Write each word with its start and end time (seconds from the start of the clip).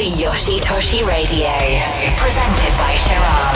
to 0.00 0.06
Yoshitoshi 0.06 1.06
Radio, 1.06 1.50
presented 2.16 2.72
by 2.78 2.94
Sharam. 2.96 3.54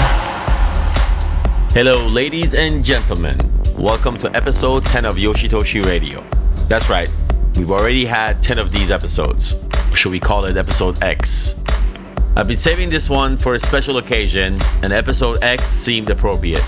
Hello, 1.73 2.07
ladies 2.07 2.55
and 2.55 2.85
gentlemen. 2.85 3.41
Welcome 3.79 4.19
to 4.19 4.37
episode 4.37 4.85
10 4.85 5.07
of 5.07 5.17
Yoshitoshi 5.17 5.83
Radio. 5.87 6.23
That's 6.69 6.91
right, 6.91 7.09
we've 7.57 7.71
already 7.71 8.05
had 8.05 8.43
10 8.43 8.59
of 8.59 8.73
these 8.73 8.91
episodes. 8.91 9.59
Should 9.95 10.13
we 10.13 10.21
call 10.21 10.45
it 10.45 10.59
episode 10.59 11.03
X? 11.03 11.55
I've 12.37 12.47
been 12.47 12.59
saving 12.59 12.91
this 12.91 13.09
one 13.09 13.39
for 13.39 13.55
a 13.55 13.59
special 13.59 13.97
occasion, 13.97 14.61
and 14.83 14.93
episode 14.93 15.43
X 15.43 15.71
seemed 15.71 16.11
appropriate. 16.11 16.65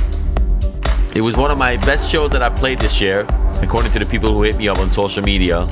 It 1.14 1.20
was 1.20 1.36
one 1.36 1.50
of 1.50 1.58
my 1.58 1.76
best 1.76 2.10
shows 2.10 2.30
that 2.30 2.40
I 2.40 2.48
played 2.48 2.78
this 2.78 2.98
year, 2.98 3.26
according 3.60 3.92
to 3.92 3.98
the 3.98 4.06
people 4.06 4.32
who 4.32 4.42
hit 4.42 4.56
me 4.56 4.68
up 4.68 4.78
on 4.78 4.88
social 4.88 5.22
media, 5.22 5.66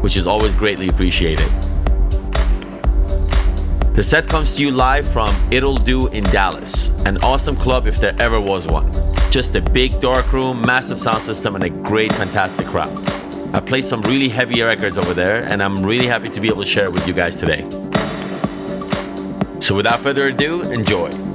which 0.00 0.16
is 0.16 0.26
always 0.26 0.52
greatly 0.52 0.88
appreciated. 0.88 1.48
The 3.96 4.02
set 4.02 4.28
comes 4.28 4.56
to 4.56 4.62
you 4.62 4.72
live 4.72 5.08
from 5.08 5.34
It'll 5.50 5.78
Do 5.78 6.08
in 6.08 6.22
Dallas, 6.24 6.90
an 7.06 7.16
awesome 7.24 7.56
club 7.56 7.86
if 7.86 7.98
there 7.98 8.14
ever 8.20 8.38
was 8.38 8.66
one. 8.66 8.92
Just 9.30 9.54
a 9.54 9.62
big 9.62 9.98
dark 10.00 10.34
room, 10.34 10.60
massive 10.60 10.98
sound 10.98 11.22
system, 11.22 11.54
and 11.54 11.64
a 11.64 11.70
great, 11.70 12.12
fantastic 12.12 12.66
crowd. 12.66 12.92
I 13.54 13.60
played 13.60 13.86
some 13.86 14.02
really 14.02 14.28
heavy 14.28 14.60
records 14.60 14.98
over 14.98 15.14
there, 15.14 15.44
and 15.44 15.62
I'm 15.62 15.82
really 15.82 16.06
happy 16.06 16.28
to 16.28 16.40
be 16.42 16.48
able 16.48 16.62
to 16.62 16.68
share 16.68 16.84
it 16.84 16.92
with 16.92 17.08
you 17.08 17.14
guys 17.14 17.38
today. 17.38 17.62
So 19.60 19.74
without 19.74 20.00
further 20.00 20.26
ado, 20.26 20.60
enjoy. 20.70 21.25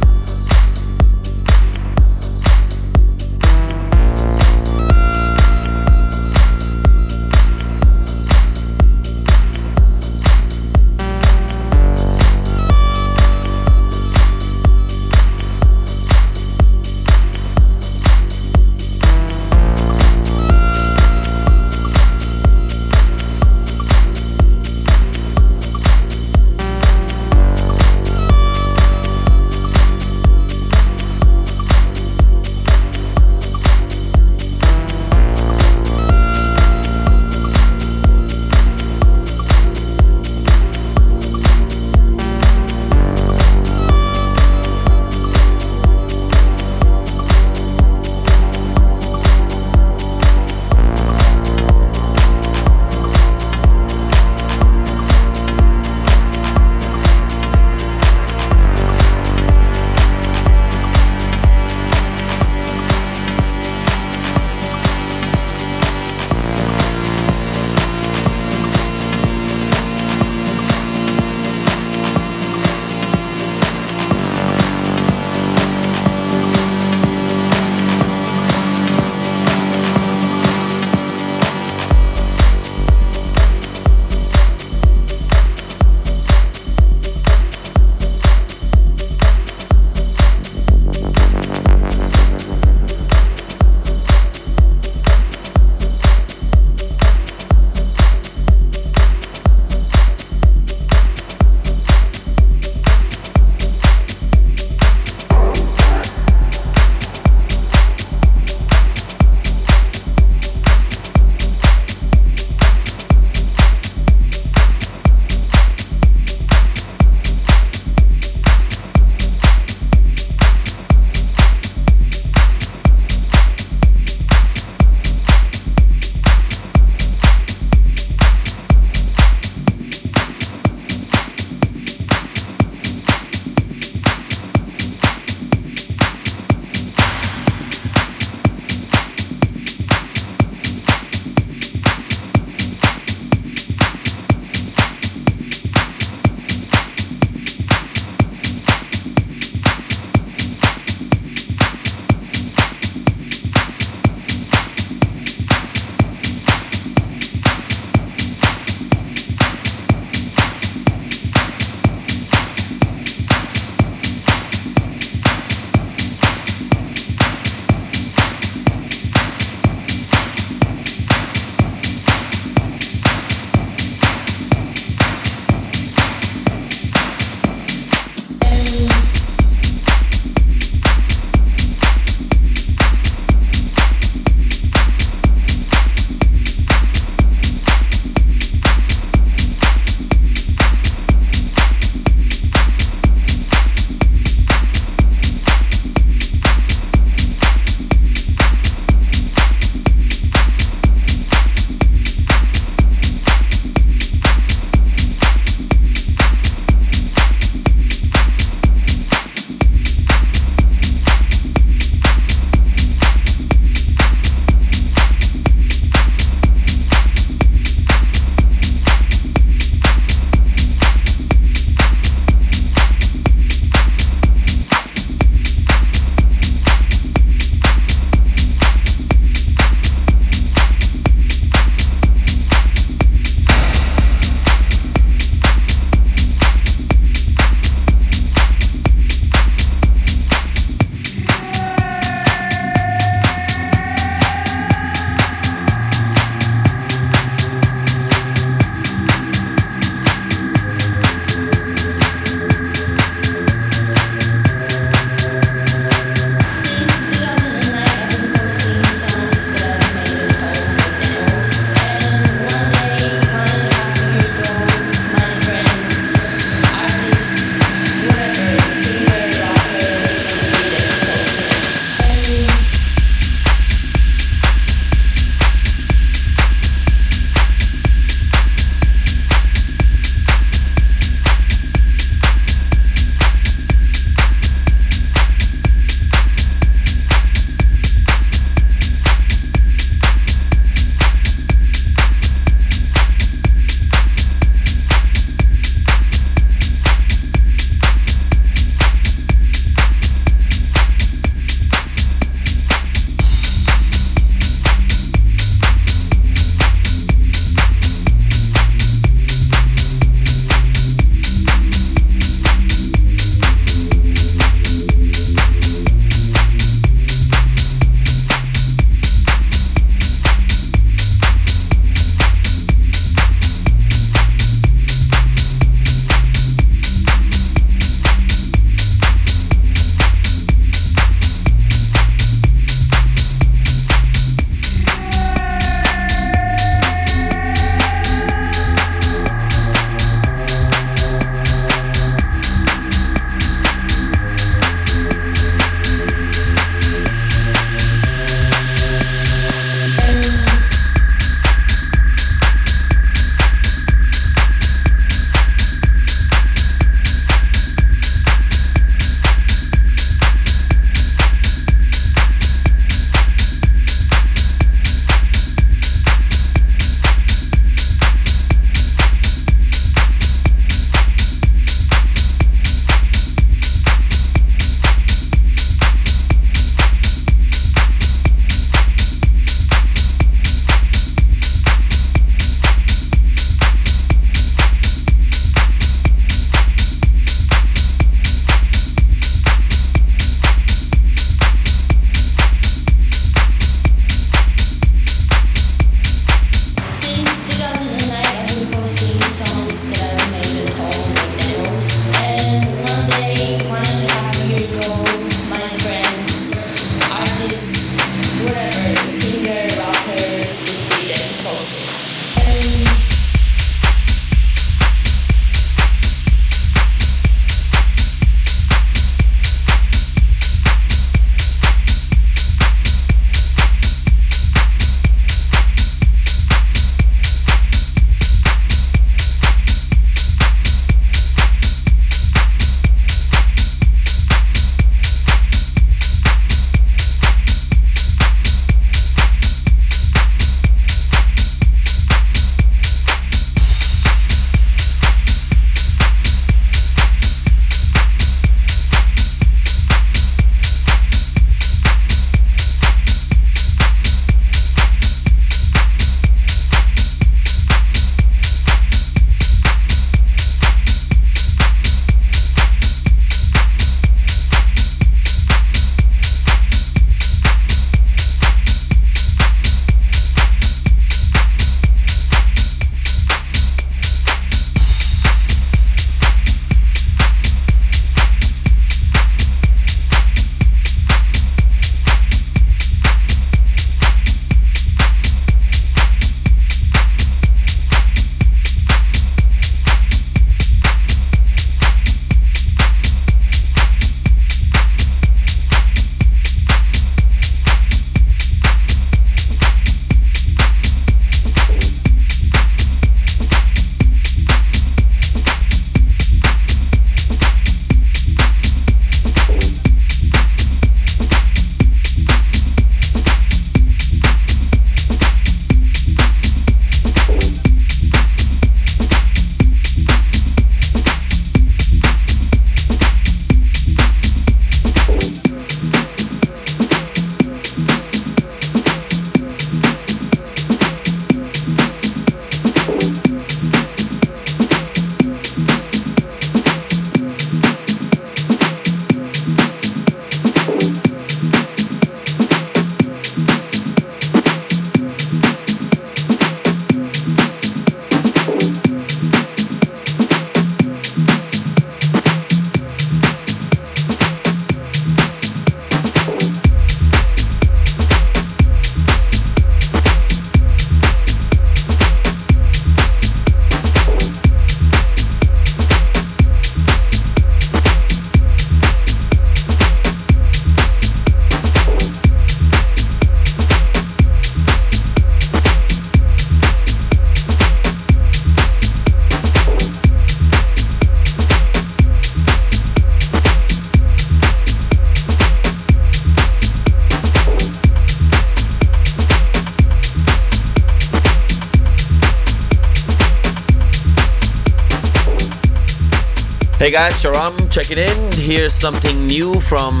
Hey 596.90 596.96
guys, 596.96 597.22
Sharam 597.22 597.70
checking 597.70 597.98
in. 597.98 598.32
Here's 598.32 598.74
something 598.74 599.24
new 599.28 599.60
from 599.60 600.00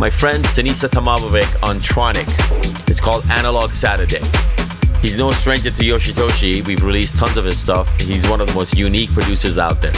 my 0.00 0.10
friend 0.10 0.44
Sinisa 0.44 0.88
Tamamovic 0.88 1.62
on 1.62 1.76
Tronic. 1.76 2.26
It's 2.90 3.00
called 3.00 3.24
Analog 3.30 3.70
Saturday. 3.70 4.18
He's 5.00 5.16
no 5.16 5.30
stranger 5.30 5.70
to 5.70 5.82
Yoshitoshi. 5.84 6.66
We've 6.66 6.82
released 6.82 7.18
tons 7.18 7.36
of 7.36 7.44
his 7.44 7.56
stuff. 7.56 7.86
He's 8.00 8.28
one 8.28 8.40
of 8.40 8.48
the 8.48 8.54
most 8.56 8.76
unique 8.76 9.12
producers 9.12 9.58
out 9.58 9.80
there. 9.80 9.92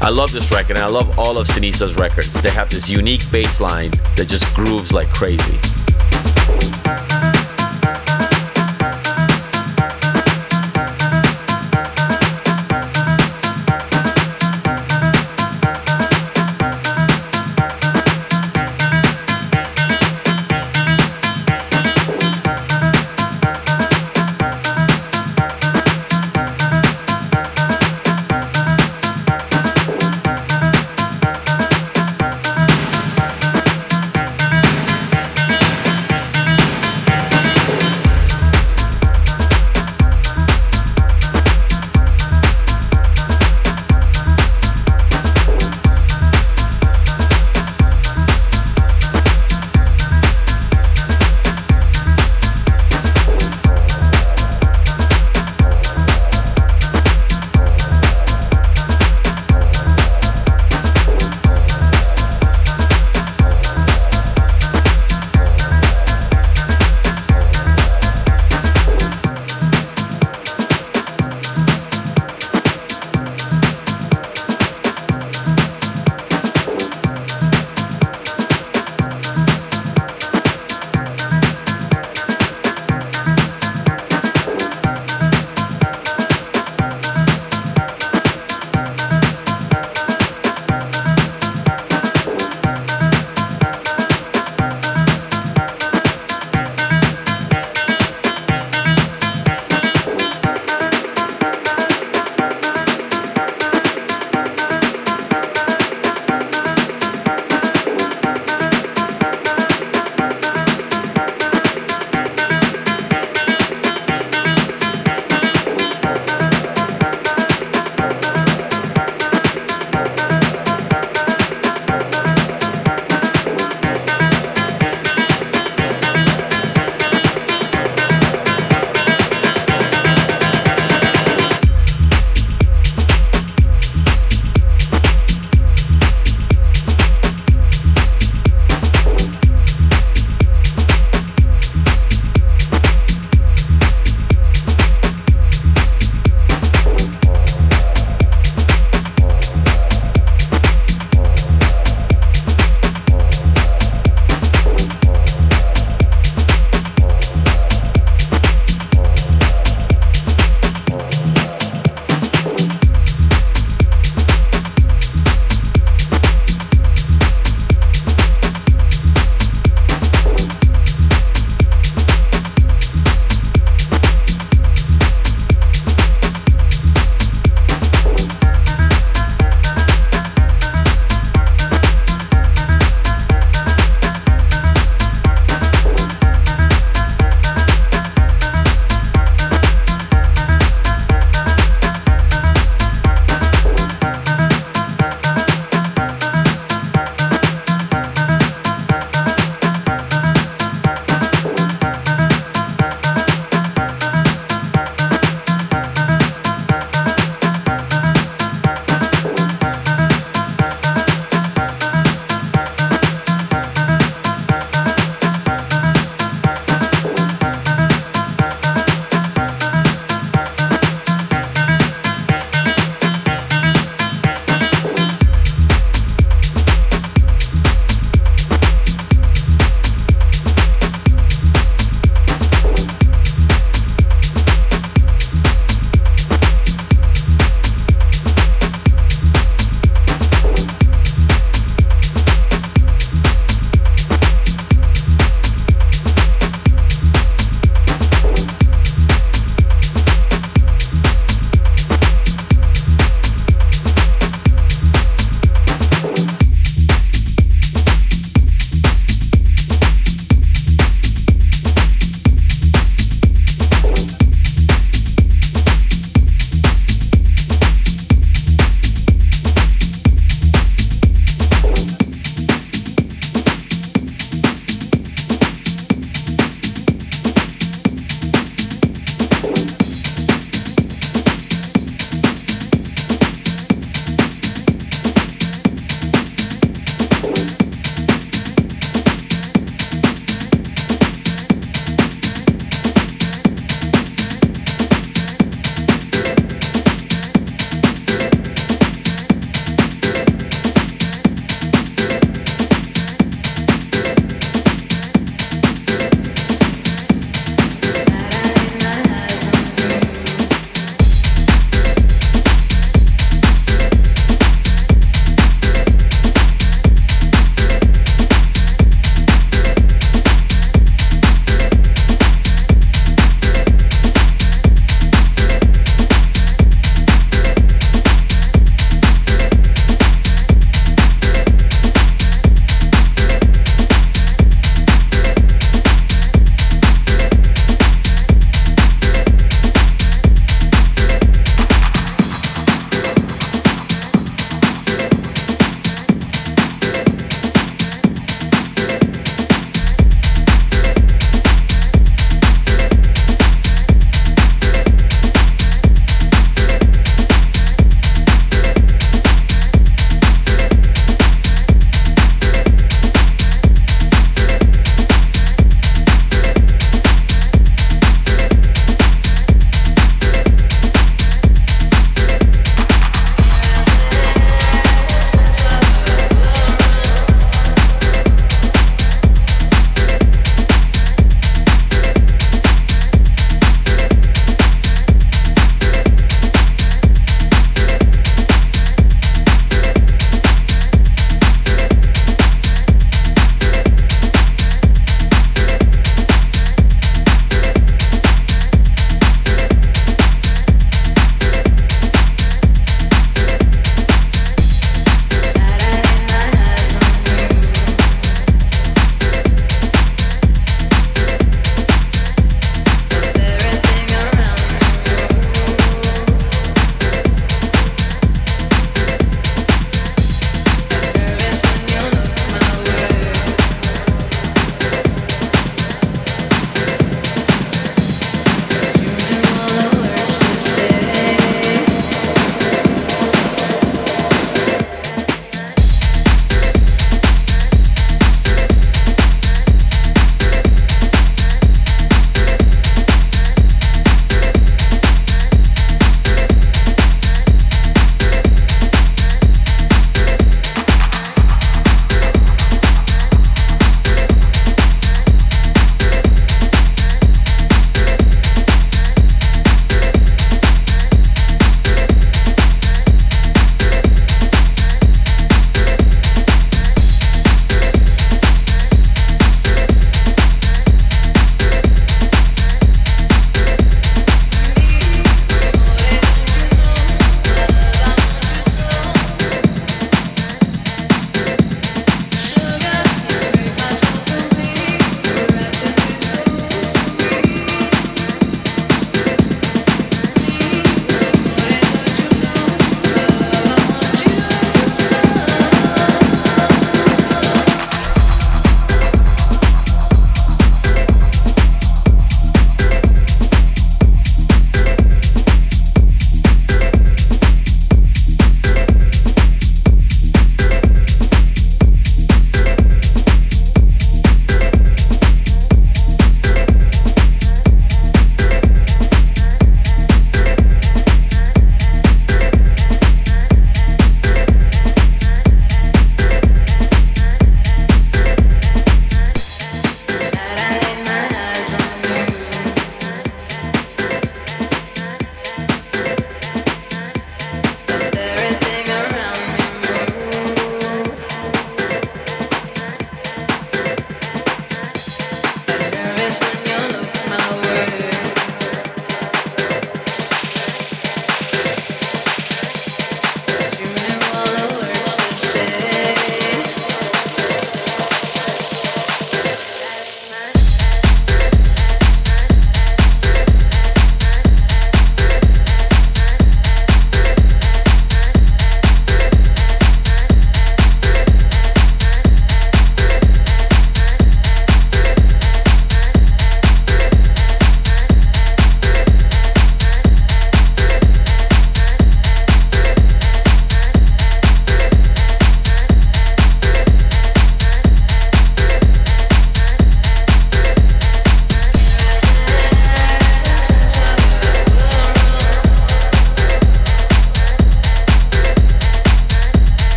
I 0.00 0.08
love 0.08 0.32
this 0.32 0.50
record 0.50 0.78
and 0.78 0.86
I 0.86 0.88
love 0.88 1.18
all 1.18 1.36
of 1.36 1.48
Sinisa's 1.48 1.96
records. 1.96 2.32
They 2.40 2.48
have 2.48 2.70
this 2.70 2.88
unique 2.88 3.30
bass 3.30 3.60
line 3.60 3.90
that 4.16 4.24
just 4.26 4.46
grooves 4.54 4.94
like 4.94 5.08
crazy. 5.12 5.58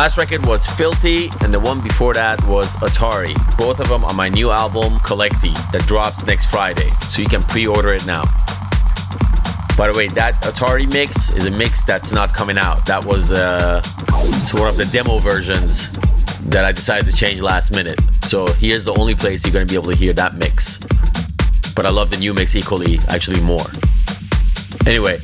Last 0.00 0.16
record 0.16 0.46
was 0.46 0.66
Filthi, 0.66 1.28
and 1.44 1.52
the 1.52 1.60
one 1.60 1.82
before 1.82 2.14
that 2.14 2.42
was 2.46 2.66
Atari. 2.76 3.34
Both 3.58 3.80
of 3.80 3.90
them 3.90 4.02
on 4.02 4.16
my 4.16 4.30
new 4.30 4.50
album, 4.50 4.94
Collecti, 5.00 5.52
that 5.72 5.86
drops 5.86 6.24
next 6.24 6.50
Friday, 6.50 6.88
so 7.10 7.20
you 7.20 7.28
can 7.28 7.42
pre 7.42 7.66
order 7.66 7.92
it 7.92 8.06
now. 8.06 8.22
By 9.76 9.88
the 9.88 9.94
way, 9.94 10.08
that 10.08 10.40
Atari 10.40 10.90
mix 10.90 11.28
is 11.28 11.44
a 11.44 11.50
mix 11.50 11.84
that's 11.84 12.12
not 12.12 12.32
coming 12.32 12.56
out. 12.56 12.86
That 12.86 13.04
was 13.04 13.30
uh, 13.30 13.82
one 14.54 14.68
of 14.68 14.78
the 14.78 14.88
demo 14.90 15.18
versions 15.18 15.90
that 16.48 16.64
I 16.64 16.72
decided 16.72 17.04
to 17.10 17.14
change 17.14 17.42
last 17.42 17.70
minute. 17.70 18.00
So 18.22 18.46
here's 18.54 18.86
the 18.86 18.94
only 18.94 19.14
place 19.14 19.44
you're 19.44 19.52
gonna 19.52 19.66
be 19.66 19.74
able 19.74 19.90
to 19.90 19.96
hear 19.96 20.14
that 20.14 20.34
mix. 20.34 20.78
But 21.76 21.84
I 21.84 21.90
love 21.90 22.10
the 22.10 22.16
new 22.16 22.32
mix 22.32 22.56
equally, 22.56 23.00
actually 23.08 23.42
more. 23.42 23.66
Anyway, 24.86 25.20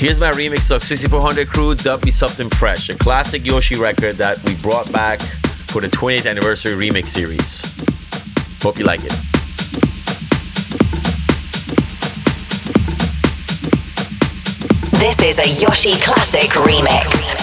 Here's 0.00 0.18
my 0.18 0.30
remix 0.30 0.74
of 0.74 0.82
6400 0.82 1.46
Crew 1.46 1.74
Dub 1.74 2.06
Me 2.06 2.10
Something 2.10 2.48
Fresh, 2.48 2.88
a 2.88 2.94
classic 2.94 3.44
Yoshi 3.44 3.76
record 3.76 4.16
that 4.16 4.42
we 4.44 4.54
brought 4.56 4.90
back 4.90 5.20
for 5.20 5.82
the 5.82 5.88
20th 5.88 6.26
anniversary 6.26 6.72
remix 6.72 7.08
series. 7.08 7.60
Hope 8.62 8.78
you 8.78 8.86
like 8.86 9.00
it. 9.04 9.12
This 14.98 15.20
is 15.20 15.38
a 15.38 15.62
Yoshi 15.62 16.00
Classic 16.00 16.48
remix. 16.52 17.39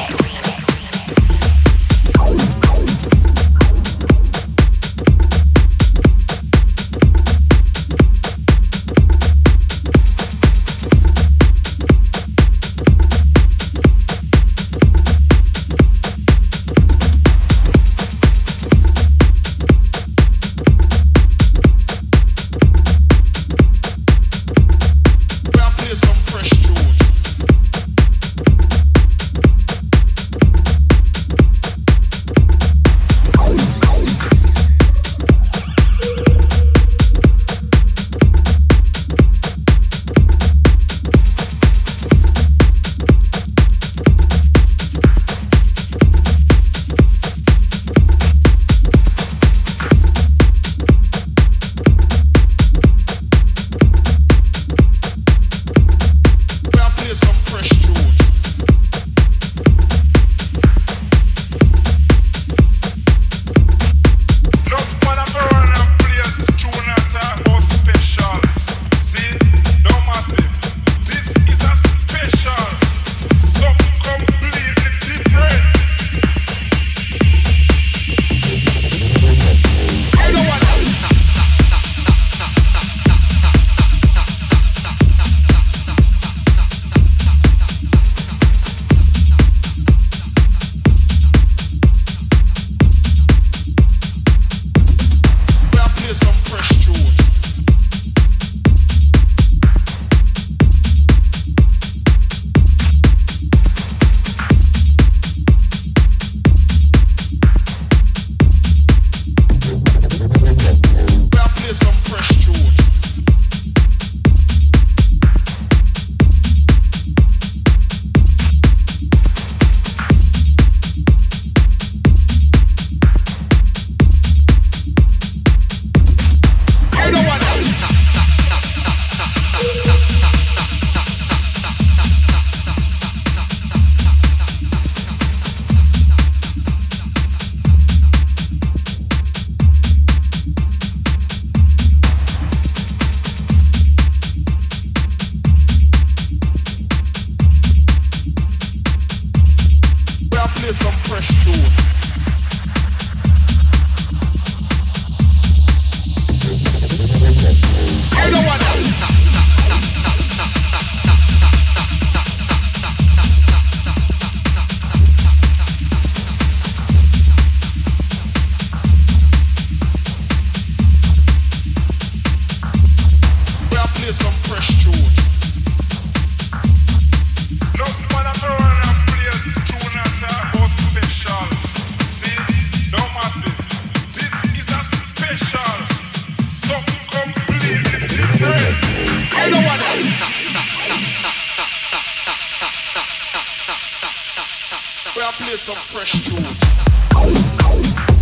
play 195.38 195.56
some 195.56 195.76
fresh 195.76 196.24
tunes. 196.24 198.17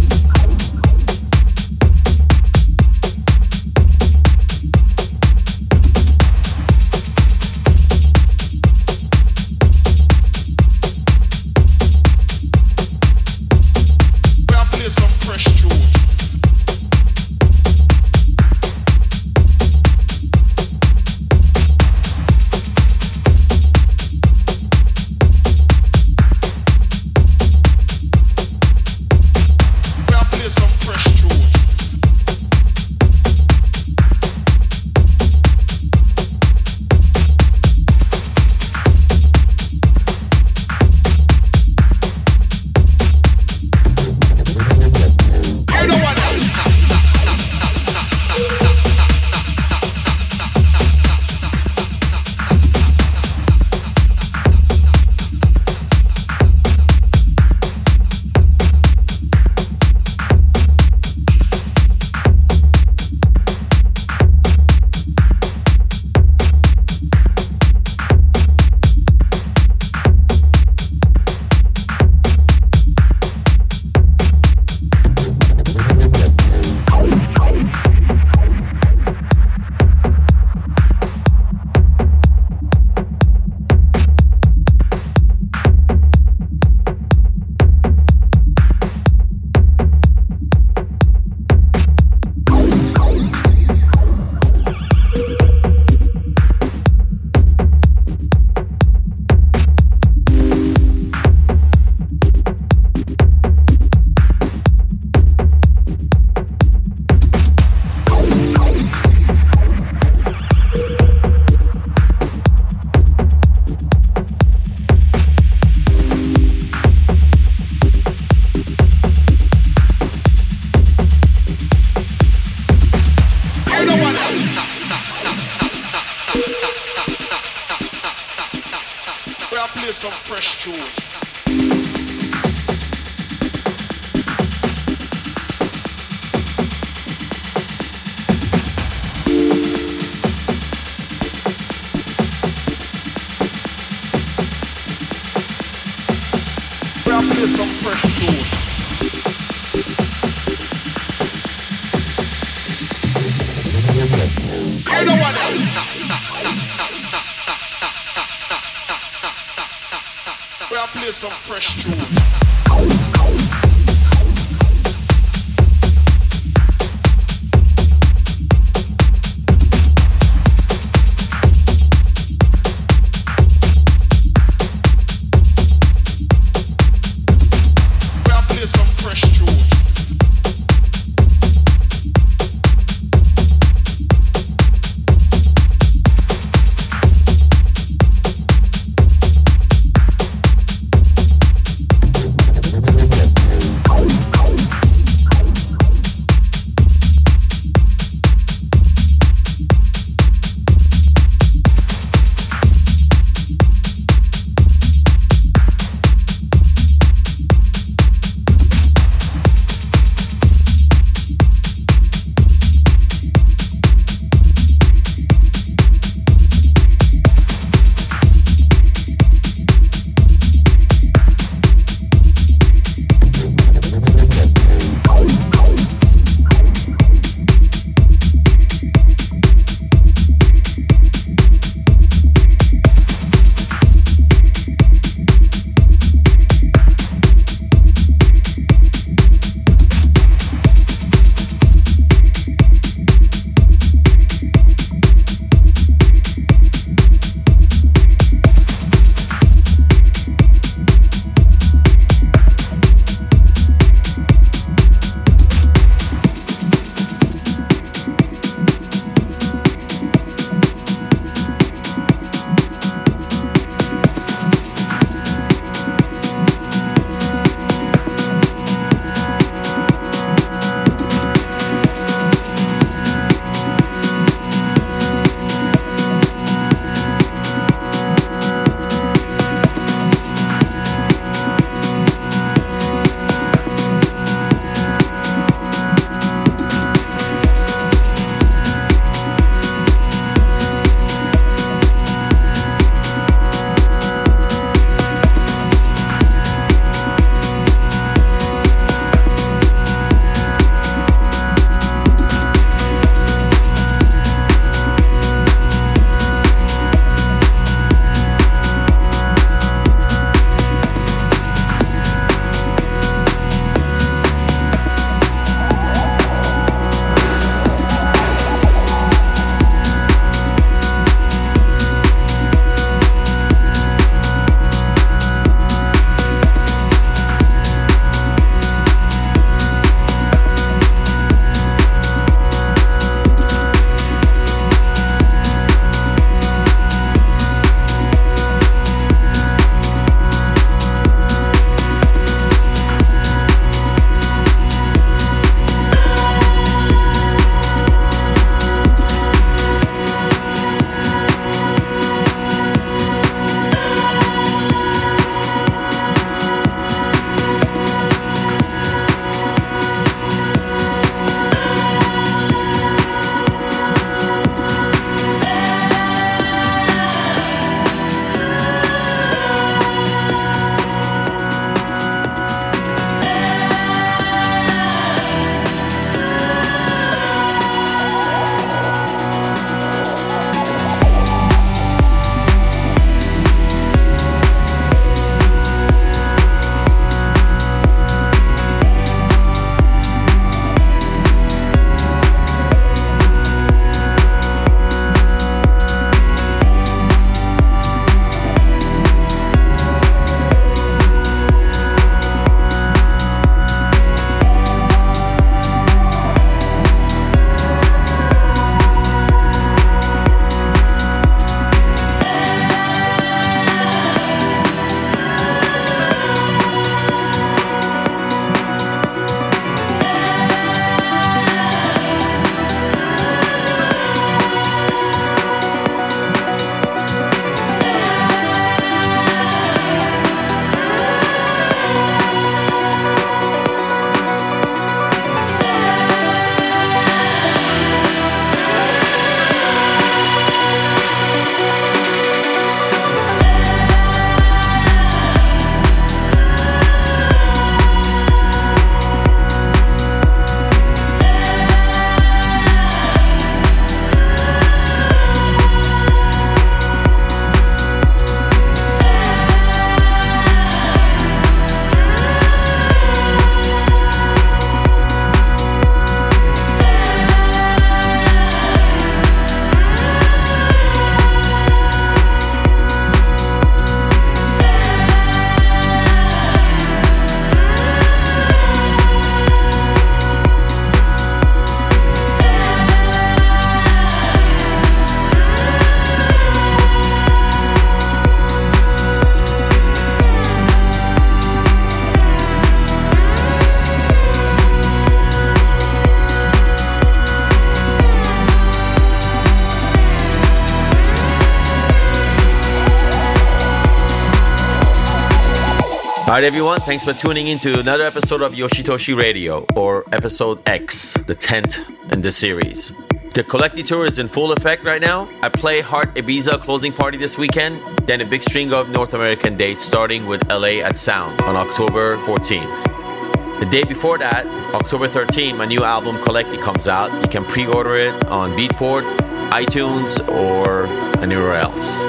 Right, 506.41 506.43
everyone, 506.43 506.81
thanks 506.81 507.05
for 507.05 507.13
tuning 507.13 507.47
in 507.47 507.57
to 507.57 507.79
another 507.79 508.03
episode 508.03 508.41
of 508.41 508.51
Yoshitoshi 508.51 509.17
Radio, 509.17 509.65
or 509.73 510.03
episode 510.11 510.61
X, 510.67 511.13
the 511.27 511.33
10th 511.33 512.11
in 512.11 512.19
the 512.19 512.29
series. 512.29 512.91
The 513.33 513.41
Collecti 513.41 513.85
Tour 513.85 514.05
is 514.05 514.19
in 514.19 514.27
full 514.27 514.51
effect 514.51 514.83
right 514.83 515.01
now. 515.01 515.29
I 515.41 515.47
play 515.47 515.79
Heart 515.79 516.15
Ibiza 516.15 516.59
closing 516.59 516.91
party 516.91 517.17
this 517.17 517.37
weekend, 517.37 517.81
then 518.05 518.19
a 518.19 518.25
big 518.25 518.43
string 518.43 518.73
of 518.73 518.89
North 518.89 519.13
American 519.13 519.55
dates 519.55 519.85
starting 519.85 520.25
with 520.25 520.45
LA 520.51 520.83
at 520.83 520.97
Sound 520.97 521.41
on 521.43 521.55
October 521.55 522.17
14th. 522.25 523.61
The 523.61 523.67
day 523.67 523.85
before 523.85 524.17
that, 524.17 524.45
October 524.75 525.07
13th, 525.07 525.55
my 525.55 525.65
new 525.65 525.85
album 525.85 526.17
Collecti 526.17 526.61
comes 526.61 526.89
out. 526.89 527.13
You 527.21 527.29
can 527.29 527.45
pre 527.45 527.65
order 527.65 527.95
it 527.95 528.25
on 528.25 528.51
Beatport, 528.57 529.05
iTunes, 529.51 530.19
or 530.27 530.85
anywhere 531.23 531.53
else. 531.53 532.01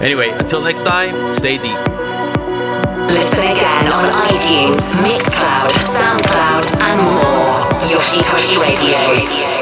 Anyway, 0.00 0.28
until 0.28 0.62
next 0.62 0.84
time, 0.84 1.28
stay 1.28 1.58
deep. 1.58 1.95
Listen 3.08 3.44
again 3.44 3.92
on 3.92 4.04
iTunes, 4.12 4.90
Mixcloud, 5.02 5.70
Soundcloud, 5.78 6.66
and 6.82 7.00
more. 7.02 7.66
Yoshi 7.88 8.20
Yoshitoshi 8.20 8.60
Radio. 8.60 9.55